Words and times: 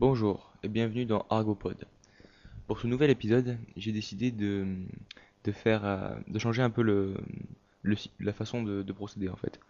Bonjour 0.00 0.50
et 0.62 0.68
bienvenue 0.68 1.04
dans 1.04 1.26
Argopod. 1.28 1.76
Pour 2.66 2.80
ce 2.80 2.86
nouvel 2.86 3.10
épisode, 3.10 3.58
j'ai 3.76 3.92
décidé 3.92 4.30
de, 4.30 4.66
euh, 5.46 6.38
changer 6.38 6.62
un 6.62 6.70
peu 6.70 7.14
la 7.84 8.32
façon 8.32 8.62
de, 8.62 8.82
de 8.82 8.92
procéder 8.94 9.28
en 9.28 9.36
fait. 9.36 9.60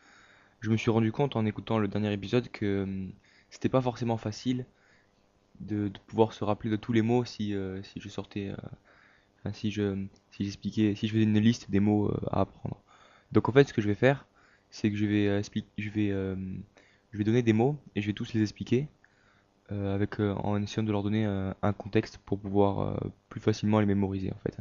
Je 0.61 0.71
me 0.71 0.77
suis 0.77 0.93
rendu 0.93 1.11
compte 1.11 1.35
en 1.35 1.45
écoutant 1.47 1.79
le 1.79 1.89
dernier 1.89 2.13
épisode 2.13 2.49
que 2.49 2.85
hum, 2.85 3.11
c'était 3.51 3.69
pas 3.69 3.81
forcément 3.81 4.19
facile 4.19 4.67
de, 5.59 5.91
pouvoir 6.07 6.33
se 6.33 6.45
rappeler 6.45 6.71
de 6.71 6.77
tous 6.77 6.93
les 6.93 7.03
mots 7.03 7.25
si, 7.25 7.53
euh, 7.53 7.83
je 7.97 8.09
sortais, 8.09 8.51
euh, 9.47 9.51
si 9.53 9.73
je, 9.73 10.07
j'expliquais, 10.39 10.95
si 10.95 11.09
je 11.09 11.13
faisais 11.13 11.25
une 11.25 11.41
liste 11.41 11.73
des 11.73 11.81
mots 11.81 12.07
euh, 12.07 12.21
à 12.31 12.43
apprendre. 12.43 12.81
Donc 13.33 13.49
en 13.49 13.53
fait, 13.53 13.67
ce 13.67 13.73
que 13.73 13.83
je 13.83 13.89
vais 13.89 13.97
faire, 13.97 14.29
c'est 14.71 14.93
que 14.93 14.97
je 14.97 15.07
vais, 15.07 15.27
euh, 15.27 15.43
je 15.77 15.91
vais, 15.91 16.13
euh, 16.13 16.37
donner 17.15 17.43
des 17.43 17.53
mots 17.53 17.77
et 17.97 18.01
je 18.01 18.07
vais 18.07 18.13
tous 18.13 18.33
les 18.33 18.43
expliquer 18.43 18.87
euh, 18.87 19.00
avec, 19.71 20.21
euh, 20.21 20.35
en 20.35 20.61
essayant 20.63 20.83
de 20.83 20.93
leur 20.93 21.03
donner 21.03 21.27
euh, 21.27 21.53
un 21.63 21.73
contexte 21.73 22.19
pour 22.19 22.39
pouvoir 22.39 22.81
euh, 22.81 22.97
plus 23.29 23.41
facilement 23.41 23.81
les 23.81 23.87
mémoriser 23.87 24.33
en 24.33 24.39
fait. 24.39 24.57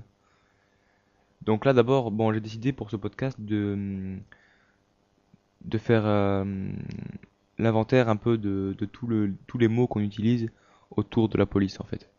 Donc 1.42 1.66
là 1.66 1.74
d'abord, 1.74 2.12
bon, 2.12 2.34
j'ai 2.34 2.42
décidé 2.42 2.74
pour 2.74 2.92
ce 2.92 2.96
podcast 2.96 3.40
de, 3.40 4.18
de 5.66 5.78
faire 5.78 6.06
euh, 6.06 6.46
l'inventaire 7.58 8.10
un 8.10 8.16
peu 8.16 8.38
de, 8.38 8.76
de 8.78 8.90
le, 9.08 9.34
tous 9.48 9.58
les 9.58 9.68
mots 9.68 9.88
qu'on 9.88 10.02
utilise 10.02 10.50
autour 10.92 11.30
de 11.30 11.38
la 11.38 11.46
police 11.46 11.80
en 11.80 11.84
fait. 11.84 12.10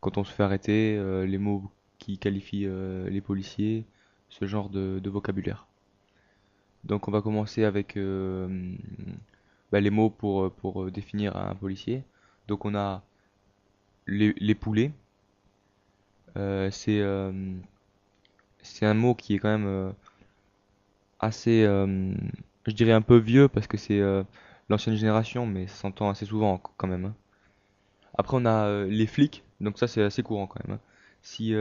Quand 0.00 0.18
on 0.18 0.24
se 0.24 0.32
fait 0.32 0.42
arrêter, 0.42 0.96
euh, 0.98 1.24
les 1.26 1.38
mots 1.38 1.70
qui 1.98 2.18
qualifient 2.18 2.66
euh, 2.66 3.08
les 3.08 3.20
policiers, 3.20 3.84
ce 4.28 4.46
genre 4.46 4.68
de, 4.70 5.00
vocabulaire. 5.04 5.66
Donc 6.84 7.06
on 7.06 7.12
va 7.12 7.22
commencer 7.22 7.64
avec 7.64 7.96
euh, 7.96 8.74
bah, 9.70 9.80
les 9.80 9.90
mots 9.90 10.10
pour, 10.10 10.50
pour 10.52 10.90
définir 10.90 11.36
un 11.36 11.54
policier. 11.54 12.02
Donc 12.48 12.64
on 12.64 12.74
a 12.74 13.02
les, 14.06 14.54
poulets. 14.54 14.92
Euh, 16.36 16.70
c'est 16.70 17.00
euh, 17.00 17.32
c'est 18.62 18.86
un 18.86 18.94
mot 18.94 19.14
qui 19.14 19.34
est 19.34 19.38
quand 19.38 19.48
même 19.48 19.66
euh, 19.66 19.92
assez, 21.20 21.62
je 21.64 22.72
dirais 22.72 22.92
un 22.92 23.02
peu 23.02 23.16
vieux 23.16 23.48
parce 23.48 23.66
que 23.66 23.76
c'est 23.76 24.00
l'ancienne 24.68 24.96
génération, 24.96 25.46
mais 25.46 25.66
ça 25.66 25.76
s'entend 25.76 26.10
assez 26.10 26.26
souvent 26.26 26.58
quand 26.76 26.88
même. 26.88 27.06
hein. 27.06 27.14
Après 28.18 28.36
on 28.38 28.44
a 28.46 28.84
les 28.84 29.06
flics, 29.06 29.44
donc 29.60 29.78
ça 29.78 29.86
c'est 29.88 30.02
assez 30.02 30.22
courant 30.22 30.46
quand 30.46 30.66
même. 30.66 30.76
hein. 30.76 30.80
Si, 31.22 31.52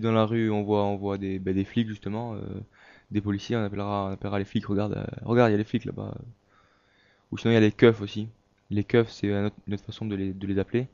dans 0.00 0.12
la 0.12 0.24
rue 0.24 0.50
on 0.50 0.62
voit, 0.62 0.96
voit 0.96 1.18
des, 1.18 1.64
flics 1.64 1.88
justement, 1.88 2.36
des 3.10 3.20
policiers, 3.20 3.56
on 3.56 3.64
appellera, 3.64 4.06
on 4.06 4.12
appellera 4.12 4.38
les 4.38 4.44
flics, 4.44 4.66
regarde, 4.66 5.06
regarde 5.22 5.50
il 5.50 5.52
y 5.52 5.54
a 5.54 5.58
les 5.58 5.64
flics 5.64 5.84
là-bas. 5.84 6.14
Ou 7.32 7.38
sinon 7.38 7.52
il 7.52 7.54
y 7.54 7.56
a 7.56 7.60
les 7.60 7.72
keufs 7.72 8.00
aussi. 8.00 8.28
Les 8.70 8.84
keufs 8.84 9.10
c'est 9.10 9.32
autre 9.34 9.84
façon 9.84 10.06
de 10.06 10.14
les, 10.16 10.58
appeler. 10.58 10.88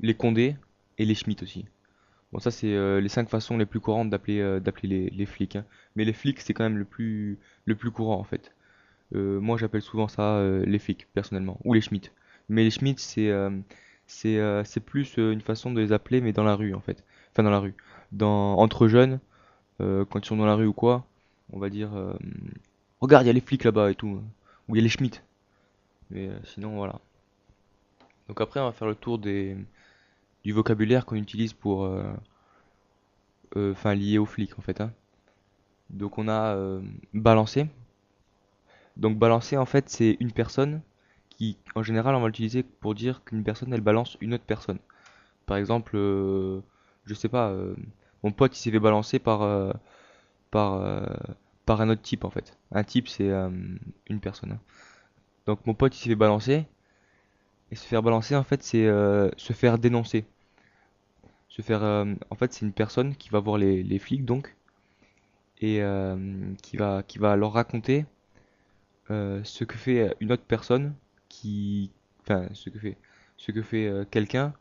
Les 0.00 0.14
condés 0.14 0.56
et 0.98 1.04
les 1.04 1.14
schmitts 1.14 1.42
aussi. 1.42 1.66
Bon, 2.32 2.40
ça, 2.40 2.50
c'est 2.50 2.72
euh, 2.74 3.00
les 3.00 3.08
cinq 3.08 3.28
façons 3.28 3.56
les 3.56 3.66
plus 3.66 3.80
courantes 3.80 4.10
d'appeler 4.10 4.40
euh, 4.40 4.60
les, 4.82 5.26
flics. 5.26 5.56
hein. 5.56 5.64
Mais 5.96 6.04
les 6.04 6.12
flics, 6.12 6.40
c'est 6.40 6.52
quand 6.52 6.64
même 6.64 6.78
le 6.78 6.84
plus, 6.84 7.38
courant, 7.92 8.18
en 8.18 8.24
fait. 8.24 8.52
Euh, 9.14 9.40
moi, 9.40 9.56
j'appelle 9.56 9.82
souvent 9.82 10.08
ça 10.08 10.42
les 10.66 10.78
flics, 10.78 11.06
personnellement. 11.14 11.58
Ou 11.64 11.74
les 11.74 11.80
schmitts. 11.80 12.12
Mais 12.48 12.64
les 12.64 12.70
schmitts, 12.70 12.98
c'est 13.00 14.80
plus 14.84 15.16
une 15.16 15.40
façon 15.40 15.72
de 15.72 15.80
les 15.80 15.92
appeler, 15.92 16.20
mais 16.20 16.32
dans 16.32 16.44
la 16.44 16.56
rue, 16.56 16.74
en 16.74 16.80
fait. 16.80 17.04
Enfin, 17.32 17.44
dans 17.44 17.50
la 17.50 17.60
rue. 17.60 17.74
Dans, 18.12 18.56
entre 18.58 18.88
jeunes, 18.88 19.20
quand 19.78 20.18
ils 20.20 20.24
sont 20.26 20.36
dans 20.36 20.46
la 20.46 20.54
rue 20.56 20.66
ou 20.66 20.72
quoi, 20.72 21.06
on 21.52 21.58
va 21.58 21.70
dire 21.70 21.90
Regarde, 23.00 23.24
il 23.24 23.26
y 23.28 23.30
a 23.30 23.34
les 23.34 23.40
flics 23.40 23.64
là-bas 23.64 23.90
et 23.90 23.94
tout. 23.94 24.08
hein. 24.08 24.24
Ou 24.68 24.74
il 24.74 24.78
y 24.78 24.80
a 24.80 24.82
les 24.82 24.88
schmitts. 24.88 25.22
Mais 26.10 26.28
euh, 26.28 26.38
sinon, 26.44 26.76
voilà. 26.76 27.00
Donc 28.28 28.40
après, 28.40 28.60
on 28.60 28.64
va 28.66 28.72
faire 28.72 28.88
le 28.88 28.94
tour 28.94 29.18
des, 29.18 29.56
du 30.44 30.52
vocabulaire 30.52 31.06
qu'on 31.06 31.16
utilise 31.16 31.52
pour... 31.54 31.84
euh, 31.84 32.04
euh, 33.56 33.72
enfin 33.72 33.94
lié 33.94 34.18
aux 34.18 34.26
flics 34.26 34.58
en 34.58 34.62
fait. 34.62 34.80
hein. 34.80 34.92
Donc 35.90 36.18
on 36.18 36.28
a 36.28 36.56
balancer. 37.14 37.68
Donc 38.96 39.18
balancer 39.18 39.56
en 39.56 39.66
fait 39.66 39.88
c'est 39.88 40.16
une 40.20 40.32
personne 40.32 40.80
qui 41.30 41.56
en 41.74 41.82
général 41.82 42.14
on 42.14 42.20
va 42.20 42.26
l'utiliser 42.28 42.62
pour 42.62 42.94
dire 42.94 43.24
qu'une 43.24 43.42
personne 43.42 43.72
elle 43.72 43.80
balance 43.80 44.16
une 44.20 44.34
autre 44.34 44.44
personne. 44.44 44.78
Par 45.46 45.56
exemple, 45.56 45.96
je 45.96 47.14
sais 47.14 47.28
pas, 47.28 47.54
mon 48.22 48.32
pote 48.32 48.56
il 48.56 48.60
s'est 48.60 48.70
fait 48.70 48.80
balancer 48.80 49.18
par 49.18 49.74
par 50.50 51.06
par 51.66 51.80
un 51.80 51.88
autre 51.90 52.02
type 52.02 52.24
en 52.24 52.30
fait. 52.30 52.56
Un 52.72 52.84
type 52.84 53.08
c'est 53.08 53.30
une 53.30 54.20
personne. 54.20 54.52
hein. 54.52 54.60
Donc 55.46 55.66
mon 55.66 55.74
pote 55.74 55.96
il 55.96 56.00
s'est 56.00 56.08
fait 56.08 56.14
balancer 56.14 56.66
et 57.70 57.74
se 57.74 57.86
faire 57.86 58.02
balancer 58.02 58.34
en 58.34 58.44
fait 58.44 58.62
c'est 58.62 58.86
euh, 58.86 59.30
se 59.36 59.52
faire 59.52 59.78
dénoncer. 59.78 60.24
Se 61.48 61.62
faire 61.62 61.82
euh, 61.84 62.14
en 62.30 62.34
fait 62.34 62.52
c'est 62.52 62.64
une 62.64 62.72
personne 62.72 63.14
qui 63.16 63.28
va 63.28 63.40
voir 63.40 63.58
les, 63.58 63.98
flics 63.98 64.24
donc 64.24 64.56
et 65.60 65.82
euh, 65.82 66.16
qui 66.62 66.76
va, 66.76 67.36
leur 67.36 67.52
raconter 67.52 68.06
ce 69.08 69.64
que 69.64 69.76
fait 69.76 70.16
une 70.20 70.32
autre 70.32 70.44
personne 70.44 70.94
qui, 71.28 71.90
enfin, 72.22 72.48
ce 72.52 72.70
que 72.70 72.78
fait, 72.78 72.96
ce 73.36 73.52
que 73.52 73.62
fait 73.62 73.90
quelqu'un, 74.10 74.54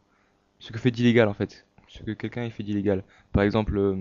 ce 0.60 0.72
que 0.72 0.80
fait 0.80 0.92
d'illégal 0.92 1.28
en 1.30 1.34
fait, 1.34 1.66
ce 1.88 2.04
que 2.04 2.12
quelqu'un 2.12 2.50
fait 2.50 2.64
d'illégal. 2.64 3.04
Par 3.32 3.44
exemple, 3.44 3.96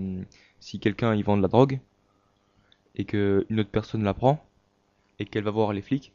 si 0.59 0.79
quelqu'un 0.79 1.15
il 1.15 1.23
vend 1.23 1.37
de 1.37 1.41
la 1.41 1.47
drogue 1.47 1.79
et 2.95 3.05
que 3.05 3.45
une 3.49 3.59
autre 3.61 3.71
personne 3.71 4.03
la 4.03 4.13
prend 4.13 4.45
et 5.19 5.25
qu'elle 5.25 5.43
va 5.43 5.51
voir 5.51 5.73
les 5.73 5.81
flics, 5.81 6.13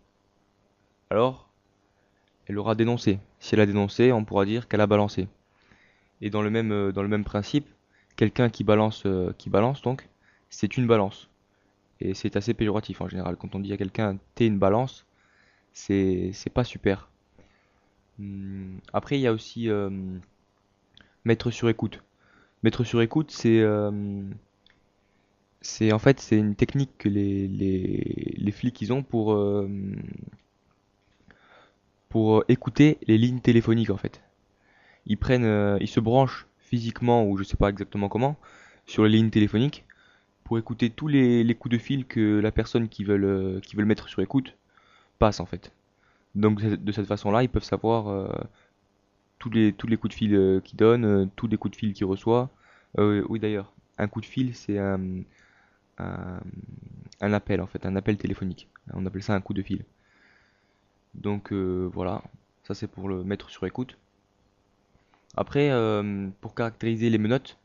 alors 1.11 1.49
elle 2.47 2.59
aura 2.59 2.75
dénoncé. 2.75 3.21
Si 3.41 3.55
elle 3.55 3.61
a 3.61 3.67
dénoncé, 3.67 4.13
on 4.13 4.25
pourra 4.25 4.45
dire 4.45 4.69
qu'elle 4.69 4.81
a 4.81 4.87
balancé. 4.87 5.29
Et 6.21 6.31
dans 6.31 6.43
le 6.43 6.51
même, 6.51 6.73
euh, 6.73 6.93
dans 6.93 7.03
le 7.03 7.09
même 7.09 7.25
principe, 7.25 7.69
quelqu'un 8.17 8.51
qui 8.51 8.65
balance, 8.65 9.05
euh, 9.07 9.33
qui 9.39 9.51
balance 9.51 9.83
donc, 9.83 10.09
c'est 10.51 10.77
une 10.77 10.87
balance. 10.87 11.29
Et 12.01 12.15
c'est 12.15 12.37
assez 12.37 12.55
péjoratif 12.55 13.01
en 13.01 13.09
général. 13.09 13.37
Quand 13.37 13.55
on 13.55 13.61
dit 13.61 13.73
à 13.73 13.77
quelqu'un 13.77 14.19
t'es 14.35 14.47
une 14.47 14.59
balance, 14.59 15.07
c'est 15.73 16.33
pas 16.55 16.65
super. 16.65 17.11
Hum, 18.19 18.79
Après, 18.93 19.19
il 19.19 19.23
y 19.23 19.27
a 19.27 19.33
aussi 19.33 19.69
euh, 19.69 19.91
mettre 21.25 21.51
sur 21.51 21.69
écoute. 21.69 22.03
Mettre 22.63 22.85
sur 22.85 23.03
écoute, 23.03 23.31
c'est 23.31 23.65
en 25.93 25.99
fait 25.99 26.21
c'est 26.21 26.37
une 26.37 26.55
technique 26.55 26.91
que 26.99 27.09
les, 27.09 27.49
les, 27.49 28.35
les 28.37 28.53
flics 28.53 28.81
ils 28.81 28.93
ont 28.93 29.03
pour 29.03 29.35
pour 32.09 32.45
écouter 32.49 32.99
les 33.07 33.19
lignes 33.19 33.41
téléphoniques 33.41 33.91
en 33.91 33.97
fait. 33.97 34.23
Ils 35.07 35.19
prennent, 35.19 35.45
euh, 35.45 35.79
ils 35.81 35.89
se 35.89 36.01
branchent 36.01 36.47
physiquement 36.59 37.27
ou 37.27 37.37
je 37.37 37.45
sais 37.45 37.57
pas 37.57 37.71
exactement 37.71 38.09
comment 38.09 38.37
sur 38.87 39.05
les 39.05 39.11
lignes 39.11 39.31
téléphoniques 39.31 39.85
pour 40.45 40.59
écouter 40.59 40.91
tous 40.91 41.09
les, 41.09 41.45
les 41.45 41.55
coups 41.55 41.75
de 41.75 41.79
fil 41.79 42.07
que 42.07 42.41
la 42.41 42.53
personne 42.53 42.89
qui 42.89 43.05
veut 43.05 43.17
le 43.17 43.61
mettre 43.85 44.09
sur 44.09 44.23
écoute 44.23 44.57
passe 45.19 45.41
en 45.41 45.47
fait. 45.47 45.73
Donc 46.35 46.63
de 46.63 46.93
cette 46.93 47.07
façon-là, 47.07 47.43
ils 47.43 47.49
peuvent 47.49 47.65
savoir 47.65 48.09
euh, 48.09 48.29
tous 49.39 49.51
les, 49.51 49.73
tous 49.73 49.87
les 49.87 49.97
coups 49.97 50.15
de 50.15 50.19
fil 50.19 50.35
euh, 50.35 50.61
qu'il 50.61 50.77
donne, 50.77 51.05
euh, 51.05 51.27
tous 51.37 51.49
les 51.49 51.57
coups 51.57 51.73
de 51.73 51.77
fil 51.77 51.93
qu'il 51.93 52.07
reçoit. 52.07 52.51
Euh, 52.99 53.25
oui 53.29 53.39
d'ailleurs, 53.39 53.73
un 53.99 54.09
coup 54.09 54.21
de 54.21 54.27
fil 54.27 54.55
c'est 54.55 54.79
un, 54.79 55.01
un 55.99 57.33
appel 57.33 57.61
en 57.61 57.67
fait, 57.67 57.85
un 57.87 57.97
appel 57.97 58.17
téléphonique. 58.17 58.69
On 58.95 59.05
appelle 59.07 59.23
ça 59.23 59.35
un 59.35 59.41
coup 59.41 59.55
de 59.55 59.63
fil. 59.63 59.85
Donc 61.19 61.53
euh, 61.53 61.91
voilà, 61.93 62.23
ça 62.65 62.75
c'est 62.75 62.87
pour 62.87 63.09
le 63.09 63.25
mettre 63.25 63.51
sur 63.51 63.67
écoute. 63.67 63.99
Après, 65.37 65.71
euh, 65.71 66.29
pour 66.41 66.55
caractériser 66.55 67.11
les 67.11 67.19
menottes, 67.19 67.59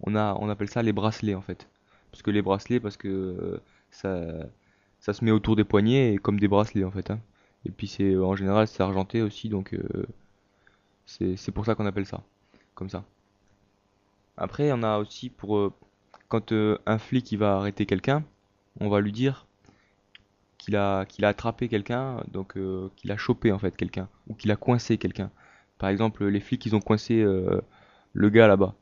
on 0.00 0.14
appelle 0.16 0.68
ça 0.68 0.82
les 0.82 0.92
bracelets 0.92 1.34
en 1.34 1.42
fait. 1.42 1.68
Parce 2.10 2.22
que 2.22 2.30
les 2.30 2.42
bracelets, 2.42 2.80
parce 2.80 2.96
que 2.96 3.60
euh, 4.04 4.44
ça, 5.00 5.12
se 5.12 5.24
met 5.24 5.30
autour 5.30 5.56
des 5.56 5.64
poignets 5.64 6.14
et 6.14 6.18
comme 6.18 6.40
des 6.40 6.48
bracelets 6.48 6.84
en 6.84 6.90
fait. 6.90 7.10
hein. 7.10 7.20
Et 7.66 7.70
puis 7.70 7.86
c'est 7.86 8.16
en 8.16 8.36
général 8.36 8.66
c'est 8.68 8.82
argenté 8.82 9.22
aussi, 9.22 9.48
donc 9.48 9.76
c'est 11.06 11.50
pour 11.52 11.66
ça 11.66 11.74
qu'on 11.74 11.86
appelle 11.86 12.06
ça, 12.06 12.22
comme 12.74 12.88
ça. 12.88 13.04
Après, 14.36 14.70
on 14.72 14.82
a 14.82 14.98
aussi 14.98 15.30
pour 15.30 15.72
quand 16.28 16.52
un 16.52 16.98
flic 16.98 17.32
il 17.32 17.38
va 17.38 17.56
arrêter 17.56 17.86
quelqu'un, 17.86 18.24
on 18.80 18.88
va 18.88 19.00
lui 19.00 19.12
dire 19.12 19.45
qu'il 20.66 21.24
a 21.24 21.28
attrapé 21.28 21.68
quelqu'un, 21.68 22.22
donc 22.32 22.56
euh, 22.56 22.90
qu'il 22.96 23.12
a 23.12 23.16
chopé 23.16 23.52
en 23.52 23.58
fait 23.58 23.76
quelqu'un 23.76 24.08
ou 24.28 24.34
qu'il 24.34 24.50
a 24.50 24.56
coincé 24.56 24.98
quelqu'un. 24.98 25.30
Par 25.78 25.90
exemple, 25.90 26.26
les 26.26 26.40
flics 26.40 26.64
ils 26.66 26.76
ont 26.76 26.80
coincé 26.80 27.20
euh, 27.22 27.60
le 28.14 28.30
gars 28.30 28.48
là-bas. 28.48 28.74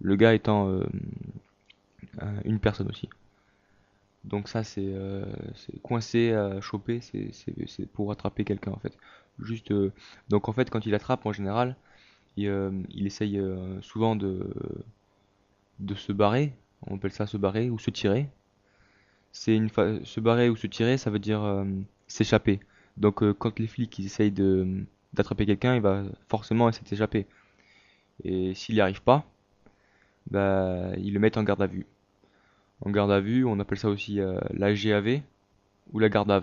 Le 0.00 0.16
gars 0.16 0.34
étant 0.34 0.68
euh, 0.70 0.84
un- 2.18 2.42
une 2.44 2.60
personne 2.60 2.88
aussi. 2.90 3.08
Donc 4.24 4.48
ça 4.48 4.64
c'est 4.64 4.92
coincé, 5.82 6.34
choper, 6.60 7.00
c'est 7.00 7.86
pour 7.92 8.10
attraper 8.12 8.44
quelqu'un 8.44 8.72
en 8.72 8.78
fait. 8.78 8.96
Juste 9.38 9.72
donc 10.28 10.48
en 10.48 10.52
fait 10.52 10.68
quand 10.70 10.84
il 10.86 10.94
attrape 10.94 11.26
en 11.26 11.32
général, 11.32 11.76
il, 12.36 12.46
il 12.90 13.06
essaye 13.06 13.40
souvent 13.82 14.16
de 15.78 15.94
se 15.94 16.12
barrer, 16.12 16.54
on 16.86 16.96
appelle 16.96 17.12
ça 17.12 17.26
se 17.26 17.38
barrer 17.38 17.70
ou 17.70 17.78
se 17.78 17.90
tirer. 17.90 18.28
C'est 19.38 19.54
une 19.54 19.68
fa- 19.68 20.02
se 20.04 20.20
barrer 20.20 20.48
ou 20.50 20.56
se 20.56 20.66
tirer, 20.66 20.96
ça 20.98 21.10
veut 21.10 21.18
dire 21.18 21.42
euh, 21.44 21.64
s'échapper. 22.08 22.60
Donc 22.96 23.22
euh, 23.22 23.34
quand 23.34 23.58
les 23.58 23.66
flics 23.66 23.98
ils 23.98 24.06
essayent 24.06 24.32
d'attraper 25.12 25.46
quelqu'un, 25.46 25.74
il 25.76 25.82
va 25.82 26.04
forcément 26.28 26.68
essayer 26.68 26.84
de 26.84 26.88
s'échapper. 26.88 27.26
Et 28.24 28.54
s'il 28.54 28.74
n'y 28.76 28.82
arrive 28.82 29.02
pas, 29.02 29.26
bah, 30.30 30.90
ils 30.98 31.12
le 31.12 31.20
mettent 31.20 31.36
en 31.36 31.42
garde 31.44 31.62
à 31.62 31.66
vue. 31.66 31.86
En 32.82 32.90
garde 32.90 33.10
à 33.12 33.20
vue, 33.20 33.44
on 33.44 33.60
appelle 33.60 33.78
ça 33.78 33.90
aussi 33.90 34.20
euh, 34.20 34.38
la 34.52 34.74
GAV 34.74 35.22
ou 35.92 35.98
la 36.00 36.08
garde 36.08 36.30
à. 36.30 36.42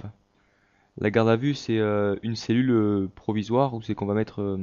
La 0.98 1.12
garde 1.12 1.30
à 1.30 1.36
vue, 1.36 1.54
c'est 1.56 1.80
une 2.24 2.36
cellule 2.36 3.10
provisoire 3.16 3.74
où 3.76 3.82
c'est 3.82 3.96
qu'on 3.96 4.06
va 4.08 4.14
mettre 4.16 4.60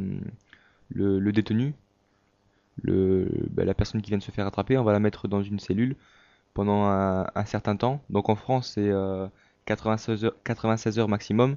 le, 0.91 1.33
détenu, 1.33 1.75
le, 2.83 3.29
bah, 3.51 3.65
la 3.65 3.75
personne 3.75 4.03
qui 4.03 4.11
vient 4.11 4.19
de 4.19 4.23
se 4.23 4.31
faire 4.31 4.47
attraper, 4.47 4.79
on 4.79 4.85
va 4.85 4.93
la 4.93 5.01
mettre 5.01 5.29
dans 5.29 5.43
une 5.43 5.59
cellule 5.61 5.97
pendant 6.61 6.85
un, 6.85 7.45
certain 7.47 7.75
temps. 7.75 8.03
Donc 8.11 8.29
en 8.29 8.35
France, 8.35 8.73
c'est 8.75 8.93
96 9.65 10.27
heures, 10.27 10.35
96 10.45 10.99
heures 10.99 11.09
maximum. 11.09 11.57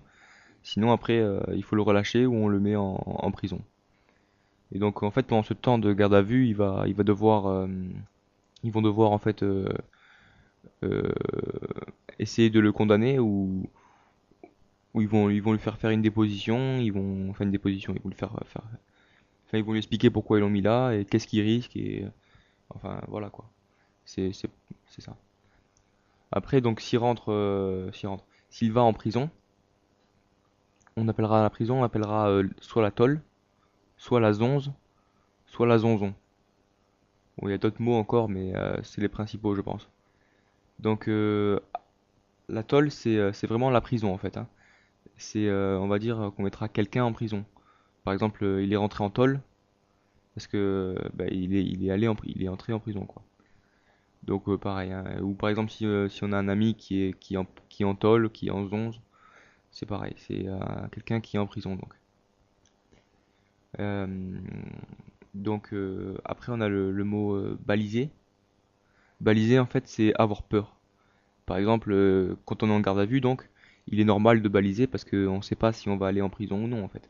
Sinon, 0.64 0.94
après, 0.94 1.22
il 1.54 1.62
faut 1.62 1.76
le 1.76 1.82
relâcher 1.82 2.26
ou 2.26 2.34
on 2.36 2.48
le 2.48 2.62
met 2.62 2.78
en, 2.78 3.30
prison. 3.32 3.60
Et 4.72 4.80
donc 4.80 5.04
en 5.04 5.12
fait 5.12 5.24
pendant 5.24 5.44
ce 5.44 5.54
temps 5.54 5.78
de 5.78 5.92
garde 5.92 6.14
à 6.14 6.22
vue, 6.22 6.48
il 6.48 6.56
va, 6.56 6.86
il 6.88 6.96
va 6.96 7.04
devoir, 7.04 7.48
euh, 7.48 7.68
ils 8.64 8.72
vont 8.72 8.82
devoir 8.82 9.12
en 9.12 9.18
fait 9.18 9.44
euh, 9.44 9.68
euh, 10.84 11.12
essayer 12.18 12.50
de 12.50 12.62
le 12.62 12.72
condamner 12.72 13.20
ou, 13.20 13.70
ou 14.94 15.02
ils 15.02 15.08
vont, 15.10 15.30
ils 15.30 15.42
vont 15.42 15.52
lui 15.52 15.60
faire 15.60 15.78
faire 15.78 15.90
une 15.90 16.02
déposition, 16.02 16.78
ils 16.78 16.94
vont 16.94 17.34
faire 17.34 17.46
une 17.46 17.52
déposition, 17.52 17.94
ils 17.94 18.02
vont 18.02 18.10
lui 18.10 18.16
faire, 18.16 18.32
faire 18.46 18.64
enfin 19.46 19.58
ils 19.58 19.66
vont 19.66 19.74
lui 19.74 19.80
expliquer 19.80 20.10
pourquoi 20.10 20.38
ils 20.38 20.42
l'ont 20.42 20.50
mis 20.50 20.62
là 20.62 20.94
et 20.94 21.04
qu'est-ce 21.04 21.28
qu'il 21.28 21.42
risque 21.42 21.76
et 21.76 22.08
enfin 22.70 23.02
voilà 23.10 23.30
quoi. 23.30 23.46
C'est 24.06 24.32
ça. 24.34 25.16
Après 26.32 26.62
donc 26.62 26.82
s'il 26.82 27.00
rentre, 27.00 27.90
s'il 27.94 28.10
rentre, 28.10 28.26
s'il 28.50 28.72
va 28.72 28.82
en 28.82 28.94
prison, 28.94 29.30
on 30.96 31.08
appellera 31.08 31.42
la 31.42 31.50
prison, 31.50 31.82
on 31.82 31.84
appellera 31.84 32.42
soit 32.60 32.82
la 32.82 32.92
tolle 32.92 33.22
soit 34.04 34.20
la 34.20 34.34
zonze, 34.34 34.74
soit 35.46 35.66
la 35.66 35.78
zonzon. 35.78 36.14
Bon, 37.38 37.48
il 37.48 37.52
y 37.52 37.54
a 37.54 37.58
d'autres 37.58 37.82
mots 37.82 37.96
encore, 37.96 38.28
mais 38.28 38.54
euh, 38.54 38.76
c'est 38.84 39.00
les 39.00 39.08
principaux, 39.08 39.56
je 39.56 39.62
pense. 39.62 39.90
Donc, 40.80 41.08
euh, 41.08 41.60
la 42.50 42.64
euh, 42.74 43.32
c'est 43.34 43.48
vraiment 43.48 43.70
la 43.70 43.80
prison, 43.80 44.14
en 44.14 44.18
fait. 44.18 44.36
Hein. 44.36 44.48
C'est, 45.16 45.50
on 45.50 45.88
va 45.88 46.00
dire, 46.00 46.34
qu'on 46.36 46.44
mettra 46.44 46.68
quelqu'un 46.68 47.06
en 47.06 47.14
prison. 47.14 47.46
Par 48.04 48.14
exemple, 48.14 48.44
il 48.44 48.74
est 48.74 48.76
rentré 48.76 49.06
en 49.06 49.10
tôle, 49.10 49.40
parce 50.36 50.48
que 50.48 50.96
bah, 51.14 51.26
il, 51.32 51.56
est, 51.56 51.64
il, 51.64 51.90
allé 51.92 52.10
en, 52.10 52.18
il 52.26 52.44
est 52.44 52.50
entré 52.50 52.74
en 52.74 52.80
prison, 52.80 53.06
quoi. 53.06 53.22
Donc, 54.24 54.54
pareil. 54.58 54.92
Hein. 54.92 55.20
Ou 55.22 55.34
par 55.34 55.50
exemple, 55.50 55.72
si, 55.72 55.86
si, 56.10 56.24
on 56.24 56.32
a 56.32 56.38
un 56.38 56.48
ami 56.48 56.76
qui 56.76 57.04
est, 57.04 57.20
qui 57.20 57.38
en, 57.38 57.46
qui 57.70 57.84
en 57.86 57.96
qui 58.30 58.48
est 58.48 58.52
en 58.52 58.68
zonze, 58.68 59.02
c'est 59.72 59.86
pareil. 59.86 60.14
C'est 60.18 60.46
quelqu'un 60.92 61.22
qui 61.22 61.38
est 61.38 61.40
en 61.40 61.48
prison, 61.48 61.76
donc. 61.76 61.94
Euh, 63.80 64.08
donc 65.34 65.74
euh, 65.74 66.18
après 66.26 66.52
on 66.52 66.62
a 66.62 66.70
le, 66.70 66.92
mot 67.04 67.34
euh, 67.36 67.58
baliser. 67.66 68.10
Baliser 69.22 69.60
en 69.60 69.66
fait 69.66 69.88
c'est 69.88 70.14
avoir 70.16 70.44
peur. 70.44 70.76
Par 71.46 71.58
exemple 71.58 72.36
quand 72.46 72.64
on 72.64 72.70
est 72.70 72.74
en 72.74 72.80
garde 72.82 73.00
à 73.00 73.06
vue 73.06 73.22
donc 73.22 73.50
il 73.88 74.00
est 74.00 74.06
normal 74.06 74.42
de 74.42 74.50
baliser 74.50 74.88
parce 74.88 75.06
qu'on 75.06 75.38
ne 75.38 75.42
sait 75.42 75.56
pas 75.56 75.74
si 75.74 75.90
on 75.90 75.98
va 75.98 76.08
aller 76.08 76.22
en 76.22 76.30
prison 76.30 76.64
ou 76.64 76.68
non 76.68 76.84
en 76.84 76.88
fait. 76.90 77.10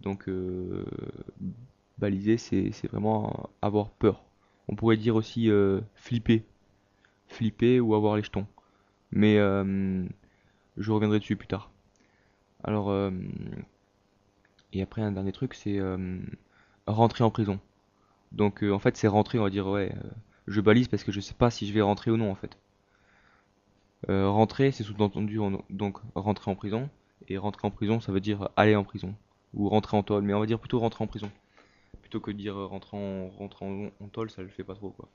Donc 0.00 0.28
baliser 1.98 2.38
c'est 2.38 2.88
vraiment 2.90 3.50
avoir 3.62 3.90
peur. 3.90 4.22
On 4.68 4.76
pourrait 4.76 4.96
dire 4.96 5.16
aussi 5.16 5.50
flipper. 5.94 6.44
Flipper 7.28 7.80
ou 7.80 7.94
avoir 7.94 8.16
les 8.16 8.22
jetons. 8.22 8.46
Mais 9.10 9.36
je 9.36 10.92
reviendrai 10.92 11.18
dessus 11.18 11.36
plus 11.36 11.48
tard. 11.48 11.70
Alors 12.62 12.90
et 14.74 14.82
après, 14.82 15.02
un 15.02 15.12
dernier 15.12 15.32
truc, 15.32 15.54
c'est 15.54 15.78
euh, 15.78 16.18
rentrer 16.86 17.22
en 17.22 17.30
prison. 17.30 17.60
Donc, 18.32 18.64
euh, 18.64 18.72
en 18.72 18.80
fait, 18.80 18.96
c'est 18.96 19.06
rentrer, 19.06 19.38
on 19.38 19.44
va 19.44 19.50
dire, 19.50 19.68
ouais, 19.68 19.92
euh, 19.94 20.10
je 20.48 20.60
balise 20.60 20.88
parce 20.88 21.04
que 21.04 21.12
je 21.12 21.20
sais 21.20 21.34
pas 21.34 21.50
si 21.50 21.66
je 21.66 21.72
vais 21.72 21.80
rentrer 21.80 22.10
ou 22.10 22.16
non, 22.16 22.30
en 22.30 22.34
fait. 22.34 22.58
rentrer, 24.08 24.72
c'est 24.72 24.82
sous-entendu, 24.82 25.38
donc 25.70 25.98
rentrer 26.14 26.50
en 26.50 26.56
prison. 26.56 26.90
Et 27.28 27.38
rentrer 27.38 27.66
en 27.66 27.70
prison, 27.70 28.00
ça 28.00 28.12
veut 28.12 28.20
dire 28.20 28.50
aller 28.56 28.76
en 28.76 28.84
prison. 28.84 29.14
Ou 29.54 29.68
rentrer 29.68 29.96
en 29.96 30.02
tôle. 30.02 30.24
Mais 30.24 30.34
on 30.34 30.40
va 30.40 30.46
dire 30.46 30.58
plutôt 30.58 30.80
rentrer 30.80 31.04
en 31.04 31.06
prison. 31.06 31.30
Plutôt 32.14 32.26
que 32.26 32.30
dire 32.30 32.54
rentrer 32.54 32.96
en, 32.96 33.28
rentrer 33.28 33.92
en, 34.00 34.08
tôle, 34.08 34.30
ça 34.30 34.42
le 34.42 34.48
fait 34.48 34.62
pas 34.62 34.74
trop, 34.76 34.90
quoi. 34.90 35.08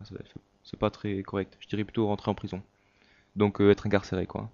c'est 0.64 0.78
pas 0.78 0.90
très 0.90 1.24
correct. 1.24 1.58
Je 1.62 1.68
dirais 1.68 1.86
plutôt 1.86 2.08
rentrer 2.08 2.30
en 2.30 2.36
prison. 2.36 2.62
Donc, 3.38 3.62
être 3.62 3.88
incarcéré, 3.88 4.28
quoi. 4.28 4.50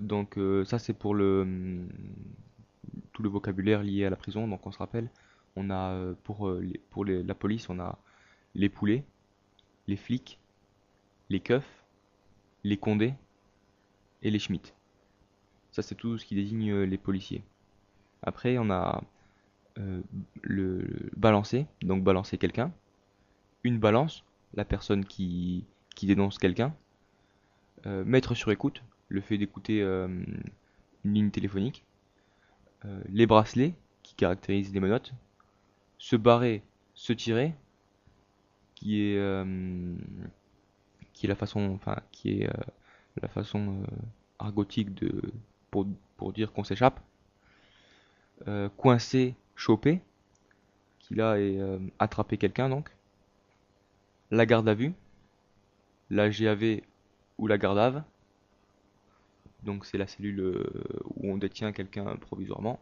Donc, 0.00 0.38
ça, 0.66 0.78
c'est 0.78 0.92
pour 0.92 1.14
le 1.14 1.86
tout 3.18 3.24
le 3.24 3.28
vocabulaire 3.28 3.82
lié 3.82 4.04
à 4.04 4.10
la 4.10 4.16
prison. 4.16 4.46
Donc 4.46 4.64
on 4.64 4.70
se 4.70 4.78
rappelle, 4.78 5.10
on 5.56 5.70
a 5.70 5.90
euh, 5.90 6.14
pour, 6.22 6.48
euh, 6.48 6.64
pour 6.90 7.04
la 7.04 7.34
police, 7.34 7.68
on 7.68 7.80
a 7.80 7.98
les 8.54 8.68
poulets, 8.68 9.04
les 9.88 9.96
flics, 9.96 10.38
les 11.28 11.40
keufs, 11.40 11.84
les 12.62 12.76
condés 12.76 13.14
et 14.22 14.30
les 14.30 14.38
schmitt. 14.38 14.74
Ça 15.72 15.82
c'est 15.82 15.96
tout 15.96 16.16
ce 16.16 16.24
qui 16.24 16.36
désigne 16.36 16.70
euh, 16.70 16.84
les 16.84 16.96
policiers. 16.96 17.42
Après 18.22 18.56
on 18.58 18.70
a 18.70 19.02
le, 20.42 21.10
balancer, 21.16 21.66
donc 21.82 22.02
balancer 22.02 22.38
quelqu'un, 22.38 22.72
une 23.64 23.78
balance, 23.78 24.24
la 24.54 24.64
personne 24.64 25.04
qui, 25.04 25.64
dénonce 26.02 26.38
quelqu'un, 26.38 26.74
mettre 27.84 28.34
sur 28.34 28.50
écoute, 28.50 28.82
le 29.08 29.20
fait 29.20 29.38
d'écouter 29.38 29.80
une 29.82 31.14
ligne 31.14 31.30
téléphonique, 31.30 31.84
euh, 32.84 33.00
les 33.08 33.26
bracelets 33.26 33.74
qui 34.02 34.14
caractérisent 34.14 34.72
les 34.72 34.80
menottes, 34.80 35.12
se 35.98 36.14
barrer, 36.14 36.62
se 36.94 37.12
tirer, 37.12 37.54
qui 38.76 39.02
est 39.02 39.18
euh, 39.18 39.96
la 41.24 41.34
façon, 41.34 41.72
enfin 41.74 41.96
euh, 42.26 43.86
argotique 44.38 44.94
de 44.94 45.20
pour, 45.72 45.86
pour 46.16 46.32
dire 46.32 46.52
qu'on 46.52 46.64
s'échappe, 46.64 47.00
coincer, 48.76 49.34
choper, 49.58 50.00
qui 50.98 51.14
là 51.14 51.38
est 51.38 51.58
attraper 51.98 52.38
quelqu'un 52.38 52.68
donc, 52.68 52.88
la 54.30 54.46
garde 54.46 54.68
à 54.68 54.74
vue, 54.74 54.94
la 56.10 56.30
GAV 56.30 56.80
ou 57.38 57.46
la 57.46 57.58
garde 57.58 57.78
à 57.78 58.04
donc 59.62 59.84
c'est 59.84 59.98
la 59.98 60.06
cellule 60.06 60.40
euh, 60.40 60.64
où 61.16 61.30
on 61.30 61.36
détient 61.36 61.72
quelqu'un 61.72 62.16
provisoirement. 62.16 62.80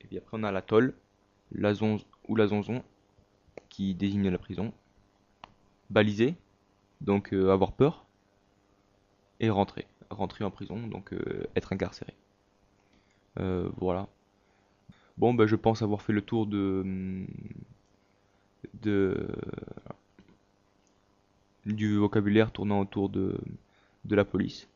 Et 0.00 0.06
puis 0.06 0.18
après 0.18 0.36
on 0.38 0.42
a 0.42 0.52
la 0.52 0.62
tolle, 0.62 0.94
la 1.52 1.72
ou 2.28 2.36
la 2.36 2.46
zonzon 2.46 2.82
qui 3.68 3.94
désigne 3.94 4.28
la 4.28 4.38
prison. 4.38 4.72
Baliser, 5.90 6.34
donc 7.00 7.32
euh, 7.32 7.50
avoir 7.50 7.72
peur. 7.72 8.06
Et 9.38 9.50
rentrer, 9.50 9.86
rentrer 10.10 10.44
en 10.44 10.50
prison, 10.50 10.86
donc 10.86 11.12
euh, 11.12 11.46
être 11.56 11.72
incarcéré. 11.72 12.14
voilà. 13.36 14.08
Bon, 15.18 15.34
ben, 15.34 15.46
je 15.46 15.56
pense 15.56 15.82
avoir 15.82 16.02
fait 16.02 16.12
le 16.12 16.22
tour 16.22 16.46
de, 16.46 16.84
du 21.64 21.96
vocabulaire 21.96 22.52
tournant 22.52 22.80
autour 22.80 23.08
de, 23.08 23.38
la 24.08 24.24
police. 24.24 24.68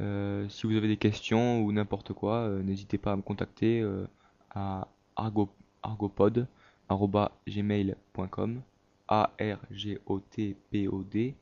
Euh, 0.00 0.48
si 0.48 0.66
vous 0.66 0.76
avez 0.76 0.88
des 0.88 0.96
questions 0.96 1.62
ou 1.62 1.70
n'importe 1.72 2.12
quoi, 2.12 2.38
euh, 2.38 2.62
n'hésitez 2.62 2.98
pas 2.98 3.12
à 3.12 3.16
me 3.16 3.22
contacter 3.22 3.80
euh, 3.80 4.06
à 4.50 4.88
argo, 5.16 5.48
argopod.gmail.com 5.82 8.62
a 9.06 9.30
r 9.38 9.58
g 9.70 10.00
o 10.06 10.18
t 10.18 10.56
p 10.70 10.88
o 10.88 11.04
d 11.04 11.34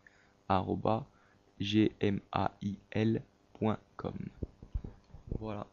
g 1.61 1.93
m 2.01 2.21
a 2.33 2.51
i 2.61 2.77
l.com 2.91 3.77
Voilà. 5.39 5.67